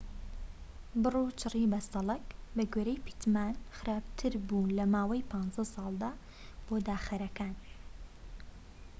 [1.01, 6.11] بڕ و چڕی بەستەڵەک بە گوێرەی پیتمان خراپترین بووە لە ماوەی 15 ساڵدا
[6.65, 7.53] بۆ داخەرەکان